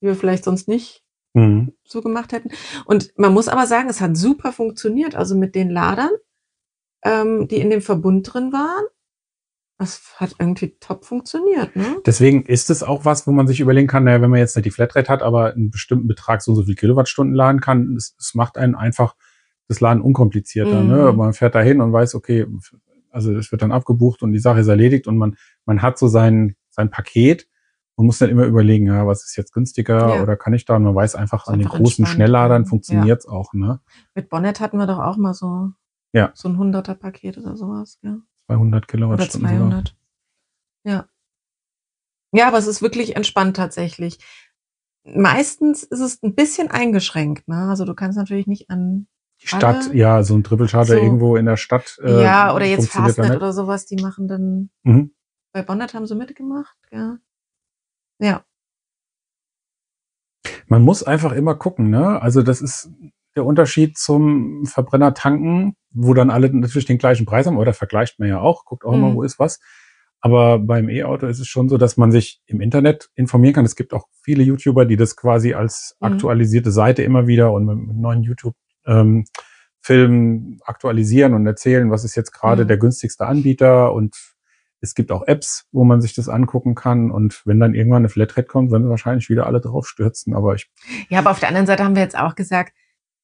die 0.01 0.07
wir 0.07 0.15
vielleicht 0.15 0.43
sonst 0.45 0.67
nicht 0.67 1.03
Mhm. 1.33 1.73
so 1.83 2.01
gemacht 2.01 2.31
hätten. 2.31 2.49
Und 2.85 3.11
man 3.17 3.33
muss 3.33 3.49
aber 3.49 3.67
sagen, 3.67 3.89
es 3.89 3.99
hat 3.99 4.15
super 4.15 4.53
funktioniert. 4.53 5.15
Also 5.15 5.35
mit 5.35 5.53
den 5.55 5.69
Ladern, 5.69 6.11
ähm, 7.03 7.47
die 7.49 7.57
in 7.57 7.69
dem 7.69 7.81
Verbund 7.81 8.33
drin 8.33 8.53
waren, 8.53 8.85
das 9.77 10.15
hat 10.17 10.35
irgendwie 10.39 10.77
top 10.79 11.05
funktioniert. 11.05 11.75
Ne? 11.75 11.97
Deswegen 12.05 12.43
ist 12.43 12.69
es 12.69 12.81
auch 12.81 13.03
was, 13.03 13.27
wo 13.27 13.31
man 13.31 13.47
sich 13.47 13.59
überlegen 13.59 13.87
kann, 13.87 14.05
naja, 14.05 14.21
wenn 14.21 14.29
man 14.29 14.39
jetzt 14.39 14.55
nicht 14.55 14.65
die 14.65 14.71
Flatrate 14.71 15.11
hat, 15.11 15.21
aber 15.21 15.53
einen 15.53 15.69
bestimmten 15.69 16.07
Betrag 16.07 16.41
so 16.41 16.51
und 16.51 16.57
so 16.57 16.63
viel 16.63 16.75
Kilowattstunden 16.75 17.35
laden 17.35 17.59
kann, 17.59 17.95
es, 17.95 18.15
es 18.17 18.35
macht 18.35 18.57
einen 18.57 18.75
einfach 18.75 19.15
das 19.67 19.81
Laden 19.81 20.01
unkomplizierter. 20.01 20.81
Mhm. 20.81 20.87
Ne? 20.89 21.13
Man 21.13 21.33
fährt 21.33 21.55
da 21.55 21.61
hin 21.61 21.81
und 21.81 21.91
weiß, 21.91 22.15
okay, 22.15 22.45
also 23.09 23.33
es 23.35 23.51
wird 23.51 23.61
dann 23.61 23.71
abgebucht 23.71 24.21
und 24.23 24.31
die 24.31 24.39
Sache 24.39 24.59
ist 24.61 24.67
erledigt 24.67 25.07
und 25.07 25.17
man, 25.17 25.35
man 25.65 25.81
hat 25.81 25.97
so 25.97 26.07
sein, 26.07 26.55
sein 26.69 26.89
Paket 26.89 27.47
und 27.95 28.05
muss 28.05 28.19
dann 28.19 28.29
immer 28.29 28.45
überlegen, 28.45 28.87
ja, 28.87 29.07
was 29.07 29.25
ist 29.25 29.35
jetzt 29.35 29.53
günstiger 29.53 30.15
Ja. 30.15 30.21
oder 30.21 30.35
kann 30.37 30.53
ich 30.53 30.65
da? 30.65 30.75
Und 30.75 30.83
man 30.83 30.95
weiß 30.95 31.15
einfach, 31.15 31.47
an 31.47 31.59
den 31.59 31.67
großen 31.67 31.83
entspannt, 31.83 32.07
Schnellladern 32.09 32.63
ja. 32.63 32.69
funktioniert's 32.69 33.25
auch, 33.27 33.53
ne? 33.53 33.79
Mit 34.13 34.29
Bonnet 34.29 34.59
hatten 34.59 34.77
wir 34.77 34.87
doch 34.87 34.99
auch 34.99 35.17
mal 35.17 35.33
so, 35.33 35.71
Ja. 36.13 36.31
so 36.33 36.49
ein 36.49 36.57
100er 36.57 36.95
Paket 36.95 37.37
oder 37.37 37.55
sowas. 37.55 37.99
Ja. 38.01 38.17
200 38.47 38.83
Oder 38.83 38.87
Kilowattstunden. 38.87 39.49
sogar. 39.49 39.69
200. 39.69 39.95
Ja. 40.85 41.09
Ja, 42.33 42.47
aber 42.47 42.57
es 42.57 42.67
ist 42.67 42.81
wirklich 42.81 43.15
entspannt 43.15 43.55
tatsächlich. 43.55 44.19
Meistens 45.05 45.83
ist 45.83 45.99
es 45.99 46.21
ein 46.23 46.35
bisschen 46.35 46.69
eingeschränkt. 46.69 47.47
Ne? 47.47 47.69
Also 47.69 47.85
du 47.85 47.93
kannst 47.93 48.17
natürlich 48.17 48.47
nicht 48.47 48.69
an 48.69 49.07
Die 49.41 49.47
Stadt, 49.47 49.87
Alle? 49.87 49.95
ja, 49.95 50.23
so 50.23 50.35
ein 50.35 50.43
Triple 50.43 50.67
Charger 50.67 50.95
So. 50.95 51.01
irgendwo 51.01 51.35
in 51.35 51.45
der 51.45 51.57
Stadt. 51.57 51.97
äh, 52.01 52.23
ja 52.23 52.55
oder 52.55 52.65
jetzt 52.65 52.89
Fastnet 52.89 53.35
oder 53.35 53.51
sowas, 53.53 53.85
die 53.85 53.97
machen 53.97 54.27
dann 54.27 54.69
Mhm. 54.83 55.13
bei 55.51 55.61
Bonnet 55.61 55.93
haben 55.93 56.07
sie 56.07 56.15
mitgemacht. 56.15 56.75
Ja. 56.91 57.17
Ja. 58.19 58.43
Man 60.67 60.81
muss 60.81 61.03
einfach 61.03 61.33
immer 61.33 61.55
gucken, 61.55 61.89
ne? 61.89 62.21
Also 62.21 62.41
das 62.41 62.61
ist 62.61 62.89
der 63.35 63.45
Unterschied 63.45 63.97
zum 63.97 64.65
Verbrenner 64.65 65.13
tanken, 65.13 65.75
wo 65.91 66.13
dann 66.13 66.29
alle 66.29 66.53
natürlich 66.53 66.85
den 66.85 66.97
gleichen 66.97 67.25
Preis 67.25 67.47
haben, 67.47 67.57
oder 67.57 67.73
vergleicht 67.73 68.19
man 68.19 68.29
ja 68.29 68.39
auch, 68.39 68.65
guckt 68.65 68.85
auch 68.85 68.93
immer, 68.93 69.09
Mhm. 69.09 69.15
wo 69.15 69.23
ist 69.23 69.39
was. 69.39 69.59
Aber 70.21 70.59
beim 70.59 70.89
E-Auto 70.89 71.27
ist 71.27 71.39
es 71.39 71.47
schon 71.47 71.69
so, 71.69 71.77
dass 71.77 71.97
man 71.97 72.11
sich 72.11 72.41
im 72.47 72.61
Internet 72.61 73.09
informieren 73.15 73.53
kann. 73.53 73.65
Es 73.65 73.75
gibt 73.75 73.93
auch 73.93 74.07
viele 74.23 74.43
YouTuber, 74.43 74.85
die 74.85 74.95
das 74.97 75.15
quasi 75.15 75.53
als 75.53 75.95
Mhm. 75.99 76.07
aktualisierte 76.07 76.71
Seite 76.71 77.03
immer 77.03 77.27
wieder 77.27 77.51
und 77.51 77.65
mit 77.65 77.97
neuen 77.97 78.23
YouTube-Filmen 78.23 80.59
aktualisieren 80.65 81.33
und 81.33 81.45
erzählen, 81.45 81.91
was 81.91 82.03
ist 82.03 82.15
jetzt 82.15 82.31
gerade 82.31 82.63
Mhm. 82.63 82.67
der 82.69 82.77
günstigste 82.77 83.25
Anbieter 83.27 83.93
und 83.93 84.15
es 84.81 84.95
gibt 84.95 85.11
auch 85.11 85.25
Apps, 85.27 85.65
wo 85.71 85.83
man 85.83 86.01
sich 86.01 86.13
das 86.13 86.29
angucken 86.29 86.75
kann. 86.75 87.11
Und 87.11 87.41
wenn 87.45 87.59
dann 87.59 87.73
irgendwann 87.73 88.01
eine 88.01 88.09
Flatrate 88.09 88.47
kommt, 88.47 88.71
werden 88.71 88.89
wahrscheinlich 88.89 89.29
wieder 89.29 89.47
alle 89.47 89.61
drauf 89.61 89.87
stürzen. 89.87 90.35
Aber 90.35 90.55
ich 90.55 90.69
Ja, 91.09 91.19
aber 91.19 91.31
auf 91.31 91.39
der 91.39 91.49
anderen 91.49 91.67
Seite 91.67 91.83
haben 91.83 91.95
wir 91.95 92.03
jetzt 92.03 92.17
auch 92.17 92.35
gesagt, 92.35 92.73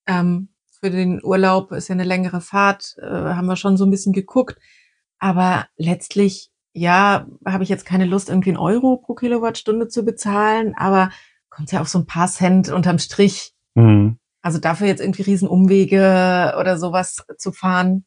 ähm, 0.07 0.50
für 0.80 0.89
den 0.89 1.24
Urlaub 1.24 1.72
ist 1.72 1.88
ja 1.89 1.93
eine 1.93 2.03
längere 2.03 2.41
Fahrt, 2.41 2.96
äh, 3.01 3.05
haben 3.05 3.46
wir 3.48 3.55
schon 3.55 3.77
so 3.77 3.86
ein 3.86 3.91
bisschen 3.91 4.13
geguckt. 4.13 4.58
Aber 5.20 5.67
letztlich, 5.77 6.50
ja, 6.74 7.27
habe 7.46 7.63
ich 7.63 7.70
jetzt 7.70 7.86
keine 7.86 8.05
Lust, 8.05 8.29
irgendwie 8.29 8.50
einen 8.50 8.58
Euro 8.58 8.98
pro 8.98 9.13
Kilowattstunde 9.13 9.88
zu 9.88 10.03
bezahlen, 10.03 10.74
aber 10.75 11.12
kommt 11.50 11.72
ja 11.72 11.81
auf 11.81 11.88
so 11.89 12.00
ein 12.00 12.05
paar 12.08 12.27
Cent 12.27 12.70
unterm 12.70 12.98
Strich. 12.98 13.53
Mhm. 13.75 14.17
Also 14.41 14.58
dafür 14.58 14.88
jetzt 14.88 15.01
irgendwie 15.01 15.22
Riesenumwege 15.22 16.55
oder 16.60 16.77
sowas 16.79 17.24
zu 17.38 17.51
fahren, 17.51 18.05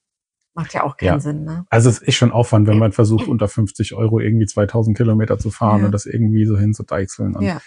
macht 0.55 0.73
ja 0.75 0.83
auch 0.83 0.97
keinen 0.97 1.07
Ja. 1.09 1.21
Sinn, 1.21 1.45
ne? 1.45 1.65
Also 1.71 1.91
es 1.91 1.99
ist 1.99 2.17
schon 2.17 2.33
Aufwand, 2.33 2.67
wenn 2.67 2.79
man 2.79 2.91
versucht, 2.93 3.29
unter 3.29 3.47
50 3.49 3.95
Euro 3.95 4.19
irgendwie 4.19 4.47
2000 4.47 4.97
Kilometer 4.97 5.39
zu 5.39 5.51
fahren 5.51 5.81
Ja. 5.81 5.87
und 5.87 5.93
das 5.93 6.07
irgendwie 6.07 6.45
so 6.47 6.59
hinzudeichseln. 6.59 7.37
Und 7.37 7.43
Ja. 7.43 7.61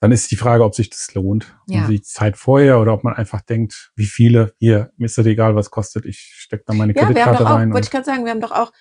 Dann 0.00 0.12
ist 0.12 0.30
die 0.30 0.36
Frage, 0.36 0.64
ob 0.64 0.74
sich 0.74 0.88
das 0.90 1.12
lohnt. 1.14 1.54
Ja. 1.66 1.82
Und 1.82 1.90
die 1.90 2.00
Zeit 2.00 2.36
vorher 2.38 2.80
oder 2.80 2.94
ob 2.94 3.04
man 3.04 3.14
einfach 3.14 3.42
denkt, 3.42 3.92
wie 3.96 4.06
viele, 4.06 4.54
hier, 4.58 4.92
mir 4.96 5.04
ist 5.06 5.18
das 5.18 5.26
egal, 5.26 5.54
was 5.54 5.70
kostet, 5.70 6.06
ich 6.06 6.18
stecke 6.18 6.64
da 6.66 6.72
meine 6.72 6.92
Ja, 6.94 6.96
wir 6.96 7.02
haben 7.06 7.14
Kreditkarte 7.14 7.44
doch 7.44 7.50
auch, 7.50 7.56
rein. 7.56 7.72
wollte 7.72 7.84
ich 7.86 7.90
gerade 7.90 8.04
sagen, 8.06 8.24
wir 8.24 8.30
haben 8.30 8.40
doch 8.40 8.52
auch 8.52 8.72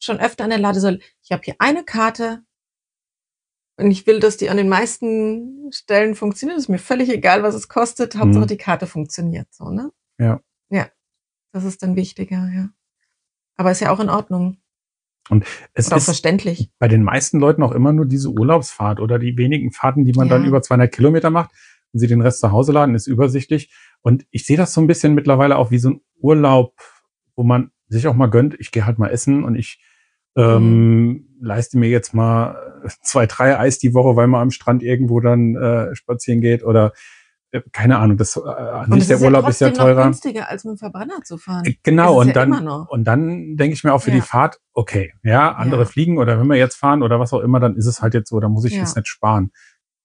schon 0.00 0.18
öfter 0.18 0.44
an 0.44 0.50
der 0.50 0.58
Ladesäule, 0.58 0.98
ich 1.22 1.30
habe 1.32 1.42
hier 1.44 1.54
eine 1.60 1.84
Karte 1.84 2.42
und 3.76 3.90
ich 3.90 4.06
will, 4.06 4.18
dass 4.20 4.36
die 4.36 4.50
an 4.50 4.56
den 4.56 4.68
meisten 4.68 5.70
Stellen 5.72 6.14
funktioniert. 6.14 6.58
Ist 6.58 6.68
mir 6.68 6.78
völlig 6.78 7.08
egal, 7.08 7.42
was 7.42 7.54
es 7.54 7.68
kostet. 7.68 8.16
Hauptsache 8.16 8.44
Mhm. 8.44 8.48
die 8.48 8.56
Karte 8.56 8.86
funktioniert 8.86 9.48
so, 9.52 9.70
ne? 9.70 9.90
Ja. 10.18 10.40
Ja. 10.70 10.88
Das 11.52 11.64
ist 11.64 11.82
dann 11.82 11.96
wichtiger, 11.96 12.48
ja. 12.54 12.68
Aber 13.56 13.70
ist 13.70 13.80
ja 13.80 13.90
auch 13.92 14.00
in 14.00 14.10
Ordnung. 14.10 14.58
Es 15.74 15.86
Und 15.86 15.92
auch 15.92 15.96
ist 15.98 16.04
verständlich. 16.04 16.70
bei 16.78 16.88
den 16.88 17.02
meisten 17.02 17.38
Leuten 17.40 17.62
auch 17.62 17.72
immer 17.72 17.92
nur 17.92 18.06
diese 18.06 18.30
Urlaubsfahrt 18.30 19.00
oder 19.00 19.18
die 19.18 19.36
wenigen 19.38 19.72
Fahrten, 19.72 20.04
die 20.04 20.12
man 20.12 20.28
Ja. 20.28 20.34
dann 20.38 20.46
über 20.46 20.60
200 20.62 20.92
Kilometer 20.92 21.30
macht. 21.30 21.50
Wenn 21.92 22.00
sie 22.00 22.06
den 22.08 22.20
Rest 22.20 22.40
zu 22.40 22.50
Hause 22.52 22.72
laden, 22.72 22.94
ist 22.94 23.06
übersichtlich. 23.06 23.72
Und 24.02 24.26
ich 24.30 24.44
sehe 24.44 24.56
das 24.56 24.74
so 24.74 24.80
ein 24.80 24.86
bisschen 24.86 25.14
mittlerweile 25.14 25.56
auch 25.56 25.70
wie 25.70 25.78
so 25.78 25.90
ein 25.90 26.00
Urlaub, 26.18 26.74
wo 27.36 27.42
man 27.42 27.70
sich 27.88 28.06
auch 28.08 28.14
mal 28.14 28.26
gönnt, 28.28 28.54
ich 28.58 28.70
gehe 28.72 28.84
halt 28.86 28.98
mal 28.98 29.08
essen 29.10 29.44
und 29.44 29.54
ich 29.54 29.80
ähm, 30.36 31.08
Mhm. 31.12 31.26
leiste 31.40 31.78
mir 31.78 31.88
jetzt 31.88 32.12
mal 32.12 32.82
zwei, 33.02 33.26
drei 33.26 33.56
Eis 33.58 33.78
die 33.78 33.94
Woche, 33.94 34.16
weil 34.16 34.26
man 34.26 34.42
am 34.42 34.50
Strand 34.50 34.82
irgendwo 34.82 35.20
dann 35.20 35.54
äh, 35.54 35.94
spazieren 35.94 36.40
geht 36.40 36.64
oder 36.64 36.92
keine 37.72 37.98
Ahnung, 37.98 38.16
das 38.16 38.36
äh, 38.36 38.40
an 38.40 38.86
Und 38.86 38.92
sich 38.94 39.02
es 39.02 39.08
der 39.08 39.16
ist 39.18 39.22
Urlaub 39.22 39.44
ja 39.44 39.48
ist 39.50 39.60
ja 39.60 39.68
trotzdem 39.68 39.84
noch 39.86 39.92
teurer. 39.94 40.04
günstiger, 40.04 40.48
als 40.48 40.64
mit 40.64 40.72
dem 40.74 40.78
Verbrenner 40.78 41.22
zu 41.24 41.38
fahren. 41.38 41.64
Äh, 41.64 41.74
Genau, 41.82 42.20
und 42.20 42.28
ja 42.28 42.32
dann, 42.34 42.66
und 42.68 43.04
dann 43.04 43.56
denke 43.56 43.74
ich 43.74 43.84
mir 43.84 43.92
auch 43.92 44.00
für 44.02 44.10
Ja. 44.10 44.16
die 44.16 44.22
Fahrt, 44.22 44.58
okay, 44.72 45.12
ja, 45.22 45.52
andere 45.52 45.86
fliegen 45.86 46.18
oder 46.18 46.38
wenn 46.38 46.46
wir 46.46 46.56
jetzt 46.56 46.76
fahren 46.76 47.02
oder 47.02 47.20
was 47.20 47.32
auch 47.32 47.40
immer, 47.40 47.60
dann 47.60 47.76
ist 47.76 47.86
es 47.86 48.02
halt 48.02 48.14
jetzt 48.14 48.28
so, 48.28 48.40
da 48.40 48.48
muss 48.48 48.64
ich 48.64 48.72
jetzt 48.74 48.96
nicht 48.96 49.08
sparen. 49.08 49.52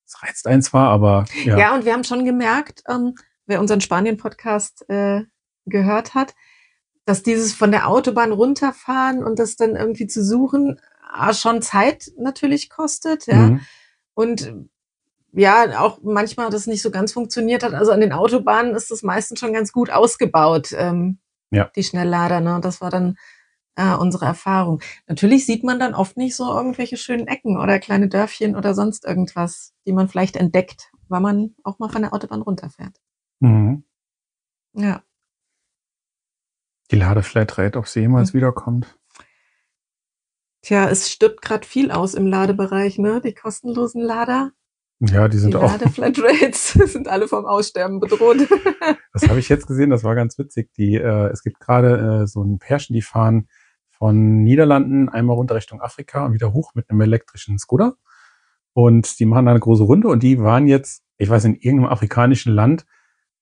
Das 0.05 0.21
reizt 0.23 0.47
einen 0.47 0.61
zwar, 0.61 0.89
aber 0.89 1.25
ja. 1.45 1.57
Ja. 1.57 1.75
und 1.75 1.85
wir 1.85 1.93
haben 1.93 2.03
schon 2.03 2.25
gemerkt, 2.25 2.83
ähm, 2.89 3.15
wer 3.45 3.59
unseren 3.59 3.81
Spanien-Podcast 3.81 4.89
äh, 4.89 5.23
gehört 5.65 6.15
hat, 6.15 6.33
dass 7.05 7.23
dieses 7.23 7.53
von 7.53 7.71
der 7.71 7.87
Autobahn 7.87 8.31
runterfahren 8.31 9.23
und 9.23 9.39
das 9.39 9.55
dann 9.55 9.75
irgendwie 9.75 10.07
zu 10.07 10.23
suchen, 10.23 10.79
schon 11.33 11.61
Zeit 11.63 12.11
natürlich 12.19 12.69
kostet, 12.69 13.25
ja. 13.27 13.35
Mhm. 13.35 13.61
Und 14.13 14.53
ja, 15.33 15.79
auch 15.79 15.99
manchmal 16.01 16.49
das 16.49 16.67
nicht 16.67 16.81
so 16.81 16.91
ganz 16.91 17.13
funktioniert 17.13 17.63
hat. 17.63 17.73
Also 17.73 17.91
an 17.91 18.01
den 18.01 18.13
Autobahnen 18.13 18.75
ist 18.75 18.91
das 18.91 19.03
meistens 19.03 19.39
schon 19.39 19.53
ganz 19.53 19.71
gut 19.71 19.89
ausgebaut, 19.89 20.73
ähm, 20.75 21.19
ja. 21.51 21.69
die 21.75 21.83
Schnelllader. 21.83 22.41
Ne? 22.41 22.59
Das 22.61 22.81
war 22.81 22.89
dann 22.89 23.17
äh, 23.75 23.95
unsere 23.95 24.25
Erfahrung. 24.25 24.81
Natürlich 25.07 25.45
sieht 25.45 25.63
man 25.63 25.79
dann 25.79 25.93
oft 25.93 26.17
nicht 26.17 26.35
so 26.35 26.51
irgendwelche 26.51 26.97
schönen 26.97 27.27
Ecken 27.27 27.57
oder 27.57 27.79
kleine 27.79 28.09
Dörfchen 28.09 28.55
oder 28.55 28.73
sonst 28.73 29.05
irgendwas, 29.05 29.73
die 29.85 29.93
man 29.93 30.09
vielleicht 30.09 30.35
entdeckt, 30.35 30.91
weil 31.07 31.21
man 31.21 31.55
auch 31.63 31.79
mal 31.79 31.89
von 31.89 32.01
der 32.01 32.13
Autobahn 32.13 32.41
runterfährt. 32.41 32.99
Mhm. 33.39 33.83
Ja. 34.73 35.03
Die 36.91 36.95
Ladeflatrate, 36.95 37.77
ob 37.77 37.87
sie 37.87 38.01
jemals 38.01 38.33
mhm. 38.33 38.37
wiederkommt. 38.37 38.99
Tja, 40.61 40.89
es 40.89 41.09
stirbt 41.09 41.41
gerade 41.41 41.65
viel 41.65 41.89
aus 41.91 42.15
im 42.15 42.27
Ladebereich, 42.27 42.97
ne? 42.97 43.21
Die 43.21 43.33
kostenlosen 43.33 44.01
Lader. 44.01 44.51
Ja, 44.99 45.29
die 45.29 45.37
sind 45.37 45.53
die 45.53 45.57
auch. 45.57 45.71
Ladeflatrates 45.71 46.71
sind 46.85 47.07
alle 47.07 47.27
vom 47.27 47.45
Aussterben 47.45 47.99
bedroht. 47.99 48.37
das 49.13 49.29
habe 49.29 49.39
ich 49.39 49.47
jetzt 49.47 49.65
gesehen, 49.65 49.89
das 49.89 50.03
war 50.03 50.13
ganz 50.13 50.37
witzig. 50.37 50.71
Die, 50.77 50.95
äh, 50.95 51.27
es 51.27 51.41
gibt 51.41 51.59
gerade 51.59 52.23
äh, 52.23 52.27
so 52.27 52.43
ein 52.43 52.59
Pärchen, 52.59 52.93
die 52.93 53.01
fahren 53.01 53.47
von 53.91 54.43
Niederlanden 54.43 55.09
einmal 55.09 55.35
runter 55.35 55.55
Richtung 55.55 55.81
Afrika 55.81 56.25
und 56.25 56.33
wieder 56.33 56.53
hoch 56.53 56.71
mit 56.73 56.89
einem 56.89 57.01
elektrischen 57.01 57.57
Scooter. 57.59 57.95
Und 58.73 59.19
die 59.19 59.25
machen 59.25 59.45
da 59.45 59.51
eine 59.51 59.59
große 59.59 59.83
Runde 59.83 60.09
und 60.09 60.21
die 60.21 60.39
waren 60.39 60.67
jetzt, 60.67 61.03
ich 61.17 61.29
weiß, 61.29 61.45
in 61.45 61.55
irgendeinem 61.55 61.91
afrikanischen 61.91 62.53
Land 62.53 62.85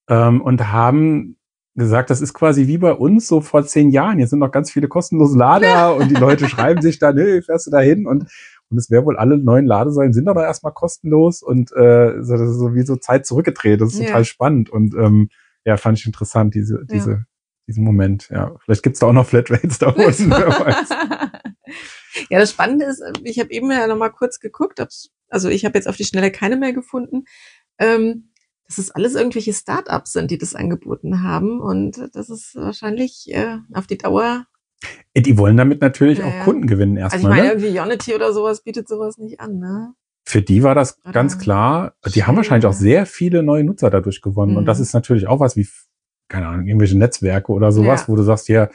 ähm, 0.10 0.42
und 0.42 0.72
haben 0.72 1.38
gesagt, 1.76 2.10
das 2.10 2.22
ist 2.22 2.34
quasi 2.34 2.68
wie 2.68 2.80
bei 2.80 2.94
uns 2.94 3.28
so 3.28 3.42
vor 3.42 3.64
zehn 3.64 3.90
Jahren. 3.90 4.18
Hier 4.18 4.28
sind 4.28 4.40
noch 4.40 4.52
ganz 4.52 4.72
viele 4.72 4.88
kostenlose 4.88 5.38
Lader 5.38 5.96
und 5.96 6.10
die 6.10 6.16
Leute 6.16 6.50
schreiben 6.50 6.82
sich 6.82 6.98
dann, 6.98 7.18
hey, 7.18 7.42
fährst 7.42 7.68
du 7.68 7.72
da 7.72 7.80
hin? 7.80 8.08
Und, 8.08 8.26
und 8.70 8.78
es 8.78 8.90
wäre 8.90 9.06
wohl 9.06 9.18
alle 9.18 9.38
neuen 9.38 9.66
Ladesäulen 9.66 10.14
sind 10.14 10.28
aber 10.28 10.44
erstmal 10.44 10.74
kostenlos 10.74 11.42
und 11.42 11.72
äh, 11.72 12.22
so, 12.22 12.38
das 12.38 12.50
ist 12.50 12.60
so 12.60 12.74
wie 12.76 12.84
so 12.84 12.96
Zeit 12.98 13.26
zurückgedreht. 13.26 13.82
Das 13.82 13.94
ist 13.94 14.00
ja. 14.00 14.08
total 14.08 14.26
spannend 14.26 14.70
und 14.70 14.94
ähm, 14.96 15.30
ja, 15.66 15.78
fand 15.78 16.00
ich 16.00 16.06
interessant, 16.06 16.56
diese, 16.56 16.86
diese, 16.90 17.12
ja. 17.12 17.24
diesen 17.68 17.84
Moment. 17.84 18.30
Ja, 18.30 18.56
vielleicht 18.64 18.84
gibt's 18.84 19.00
da 19.00 19.08
auch 19.08 19.14
noch 19.14 19.28
Flatrates 19.28 19.80
da 19.80 19.90
unten, 19.90 20.30
wer 20.32 20.48
weiß. 20.48 20.90
Ja, 22.30 22.40
das 22.40 22.52
Spannende 22.52 22.86
ist, 22.86 23.04
ich 23.24 23.40
habe 23.40 23.52
eben 23.52 23.70
ja 23.72 23.88
noch 23.88 23.98
mal 23.98 24.10
kurz 24.10 24.40
geguckt, 24.40 24.80
ob's, 24.80 25.12
also 25.30 25.50
ich 25.50 25.66
habe 25.66 25.78
jetzt 25.78 25.88
auf 25.88 25.98
die 25.98 26.06
Schnelle 26.06 26.32
keine 26.32 26.58
mehr 26.58 26.74
gefunden. 26.74 27.26
Ähm, 27.80 28.30
dass 28.68 28.78
es 28.78 28.92
alles 28.92 29.16
irgendwelche 29.16 29.54
Startups 29.54 30.12
sind, 30.12 30.30
die 30.30 30.38
das 30.38 30.54
angeboten 30.54 31.24
haben. 31.24 31.62
Und 31.62 32.10
das 32.14 32.30
ist 32.30 32.56
wahrscheinlich 32.56 33.34
äh, 33.34 33.60
auf 33.74 33.88
die 33.88 33.98
Dauer. 33.98 34.46
Äh, 35.14 35.22
die 35.22 35.38
wollen 35.38 35.58
damit 35.58 35.82
natürlich 35.82 36.20
ja, 36.20 36.26
auch 36.26 36.44
Kunden 36.44 36.68
gewinnen 36.68 36.98
erstmal. 36.98 37.26
Also 37.26 37.28
ich 37.28 37.44
meine, 37.44 37.60
ne? 37.60 37.66
irgendwie 37.66 37.80
Unity 37.80 38.16
oder 38.16 38.34
sowas 38.34 38.62
bietet 38.62 38.88
sowas 38.88 39.18
nicht 39.18 39.40
an, 39.40 39.60
ne? 39.60 39.94
Für 40.24 40.42
die 40.42 40.62
war 40.62 40.76
das 40.76 41.00
oder 41.04 41.14
ganz 41.14 41.40
klar. 41.40 41.94
Die 42.14 42.26
haben 42.26 42.36
wahrscheinlich 42.36 42.66
auch 42.66 42.74
sehr 42.74 43.06
viele 43.06 43.44
neue 43.44 43.64
Nutzer 43.64 43.90
dadurch 43.90 44.22
gewonnen. 44.22 44.52
Mhm. 44.52 44.58
Und 44.58 44.66
das 44.66 44.78
mhm. 44.78 44.84
ist 44.84 44.94
natürlich 44.94 45.28
auch 45.28 45.40
was 45.40 45.56
wie, 45.56 45.68
keine 46.28 46.48
Ahnung, 46.48 46.68
irgendwelche 46.68 46.98
Netzwerke 46.98 47.52
oder 47.54 47.72
sowas, 47.72 48.02
ja. 48.02 48.08
wo 48.10 48.16
du 48.16 48.24
sagst, 48.24 48.50
ja, 48.50 48.70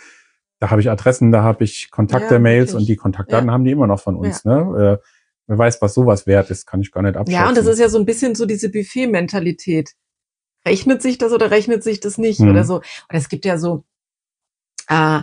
da 0.61 0.71
habe 0.71 0.81
ich 0.81 0.89
Adressen, 0.89 1.31
da 1.31 1.43
habe 1.43 1.65
ich 1.65 1.91
Kontakte-Mails 1.91 2.73
ja, 2.73 2.79
und 2.79 2.89
die 2.89 2.97
Kontaktdaten 2.97 3.51
haben 3.51 3.65
die 3.65 3.73
immer 3.73 3.87
noch 3.87 4.01
von 4.01 4.17
uns. 4.17 4.45
Ne? 4.45 4.99
Äh, 5.01 5.07
Wer 5.47 5.59
weiß, 5.59 5.83
was 5.83 5.95
sowas 5.95 6.27
wert 6.27 6.51
ist, 6.51 6.67
kann 6.67 6.81
ich 6.81 6.93
gar 6.93 7.03
nicht 7.03 7.17
abschätzen. 7.17 7.43
Ja, 7.43 7.49
und 7.49 7.57
das 7.57 7.67
ist 7.67 7.79
ja 7.79 7.89
so 7.89 7.99
ein 7.99 8.07
bisschen 8.07 8.35
so 8.35 8.47
diese 8.47 8.71
Buffet-Mentalität. 8.71 9.93
Rechnet 10.65 11.03
sich 11.03 11.19
das 11.19 11.33
oder 11.33 11.51
rechnet 11.51 11.83
sich 11.83 12.01
das 12.01 12.17
nicht 12.17 12.41
mhm. 12.41 12.51
oder 12.51 12.65
so. 12.65 12.77
Und 12.77 12.85
es 13.11 13.29
gibt 13.29 13.45
ja 13.45 13.59
so, 13.59 13.85
äh, 14.89 15.21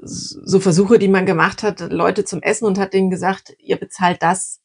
so 0.00 0.60
Versuche, 0.60 0.98
die 0.98 1.08
man 1.08 1.26
gemacht 1.26 1.62
hat, 1.62 1.80
Leute 1.80 2.24
zum 2.24 2.42
Essen 2.42 2.66
und 2.66 2.78
hat 2.78 2.92
denen 2.92 3.10
gesagt, 3.10 3.54
ihr 3.58 3.76
bezahlt 3.76 4.22
das, 4.22 4.60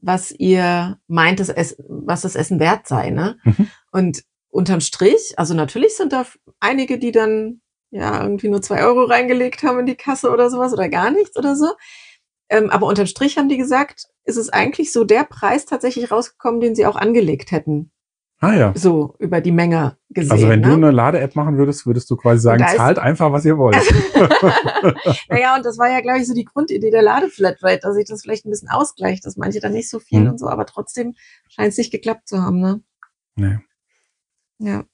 was 0.00 0.30
ihr 0.30 0.98
meint, 1.06 1.40
das 1.40 1.48
Essen, 1.48 1.84
was 1.88 2.22
das 2.22 2.36
Essen 2.36 2.60
wert 2.60 2.86
sei. 2.86 3.10
Ne? 3.10 3.38
Mhm. 3.44 3.70
Und 3.90 4.24
unterm 4.48 4.80
Strich, 4.80 5.34
also 5.38 5.54
natürlich 5.54 5.96
sind 5.96 6.12
da 6.12 6.26
einige, 6.60 6.98
die 6.98 7.12
dann 7.12 7.60
ja 7.90 8.22
irgendwie 8.22 8.48
nur 8.48 8.62
zwei 8.62 8.82
Euro 8.84 9.04
reingelegt 9.04 9.62
haben 9.62 9.80
in 9.80 9.86
die 9.86 9.96
Kasse 9.96 10.30
oder 10.30 10.50
sowas 10.50 10.72
oder 10.72 10.88
gar 10.88 11.10
nichts 11.10 11.36
oder 11.36 11.56
so. 11.56 11.72
Ähm, 12.48 12.70
aber 12.70 12.86
unterm 12.86 13.06
Strich 13.06 13.38
haben 13.38 13.48
die 13.48 13.56
gesagt, 13.56 14.06
ist 14.24 14.36
es 14.36 14.50
eigentlich 14.50 14.92
so 14.92 15.04
der 15.04 15.24
Preis 15.24 15.64
tatsächlich 15.64 16.10
rausgekommen, 16.10 16.60
den 16.60 16.74
sie 16.74 16.86
auch 16.86 16.96
angelegt 16.96 17.50
hätten. 17.50 17.90
Ah 18.38 18.54
ja. 18.54 18.72
So 18.76 19.14
über 19.18 19.40
die 19.40 19.50
Menge 19.50 19.96
gesehen. 20.10 20.32
Also 20.32 20.48
wenn 20.48 20.60
ne? 20.60 20.68
du 20.68 20.74
eine 20.74 20.90
Lade-App 20.90 21.36
machen 21.36 21.56
würdest, 21.56 21.86
würdest 21.86 22.10
du 22.10 22.16
quasi 22.16 22.42
sagen, 22.42 22.64
zahlt 22.76 22.98
einfach, 22.98 23.32
was 23.32 23.46
ihr 23.46 23.56
wollt. 23.56 23.76
naja, 25.30 25.56
und 25.56 25.64
das 25.64 25.78
war 25.78 25.88
ja, 25.88 26.00
glaube 26.00 26.18
ich, 26.18 26.26
so 26.26 26.34
die 26.34 26.44
Grundidee 26.44 26.90
der 26.90 27.02
Ladeflatrate, 27.02 27.80
dass 27.82 27.94
sich 27.94 28.04
das 28.06 28.22
vielleicht 28.22 28.44
ein 28.44 28.50
bisschen 28.50 28.68
ausgleicht, 28.68 29.24
dass 29.24 29.38
manche 29.38 29.60
dann 29.60 29.72
nicht 29.72 29.88
so 29.88 30.00
viel 30.00 30.20
hm. 30.20 30.30
und 30.30 30.38
so, 30.38 30.48
aber 30.48 30.66
trotzdem 30.66 31.14
scheint 31.48 31.68
es 31.68 31.78
nicht 31.78 31.90
geklappt 31.90 32.28
zu 32.28 32.42
haben, 32.42 32.60
ne? 32.60 32.82
Nee. 33.36 33.58
Ja. 34.58 34.84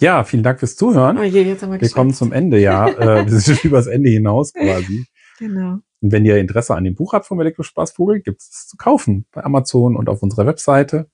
Ja, 0.00 0.24
vielen 0.24 0.42
Dank 0.42 0.58
fürs 0.58 0.76
Zuhören. 0.76 1.16
Oh 1.16 1.22
je, 1.22 1.42
jetzt 1.42 1.62
haben 1.62 1.72
wir 1.72 1.80
wir 1.80 1.90
kommen 1.90 2.12
zum 2.12 2.32
Ende, 2.32 2.58
ja. 2.58 2.88
äh, 2.88 3.24
wir 3.24 3.38
sind 3.38 3.58
schon 3.58 3.70
übers 3.70 3.86
Ende 3.86 4.10
hinaus 4.10 4.52
quasi. 4.52 5.06
Genau. 5.38 5.78
Und 6.00 6.12
wenn 6.12 6.24
ihr 6.24 6.36
Interesse 6.36 6.76
an 6.76 6.84
dem 6.84 6.94
Buch 6.94 7.14
habt 7.14 7.26
vom 7.26 7.40
Elektrospaßvogel, 7.40 8.20
gibt 8.20 8.42
es 8.42 8.68
zu 8.68 8.76
kaufen 8.76 9.26
bei 9.32 9.42
Amazon 9.42 9.96
und 9.96 10.08
auf 10.08 10.22
unserer 10.22 10.46
Webseite. 10.46 11.10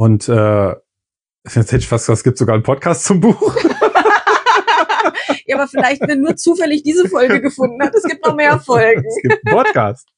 Und 0.00 0.28
äh, 0.30 0.70
jetzt 1.44 1.56
hätte 1.56 1.76
ich 1.76 1.86
fast 1.86 2.06
gesagt, 2.06 2.16
es 2.16 2.24
gibt 2.24 2.38
sogar 2.38 2.54
einen 2.54 2.62
Podcast 2.62 3.04
zum 3.04 3.20
Buch. 3.20 3.54
ja, 5.44 5.56
aber 5.56 5.68
vielleicht, 5.68 6.00
wenn 6.08 6.22
nur 6.22 6.36
zufällig 6.36 6.82
diese 6.84 7.06
Folge 7.06 7.42
gefunden 7.42 7.82
hat, 7.82 7.94
es 7.94 8.04
gibt 8.04 8.24
noch 8.24 8.34
mehr 8.34 8.58
Folgen. 8.58 9.04
es 9.06 9.20
gibt 9.20 9.46
einen 9.46 9.56
Podcast. 9.58 10.08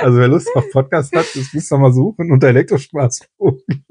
Also 0.00 0.16
wer 0.16 0.28
Lust 0.28 0.48
auf 0.54 0.64
Podcast 0.70 1.14
hat, 1.14 1.26
das 1.34 1.52
müsst 1.52 1.70
ihr 1.70 1.76
mal 1.76 1.92
suchen 1.92 2.32
unter 2.32 2.48
Elektrospaßvogel. 2.48 3.62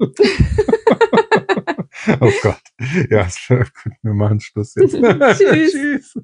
oh 2.20 2.32
Gott. 2.42 2.62
Ja. 3.08 3.28
Gut, 3.48 3.70
wir 4.02 4.14
machen 4.14 4.40
Schluss 4.40 4.74
jetzt. 4.74 4.96
Tschüss. 4.96 5.72
Tschüss. 5.72 6.18